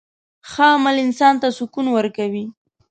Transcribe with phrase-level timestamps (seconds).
[0.49, 2.45] ښه عمل انسان ته سکون ورکوي.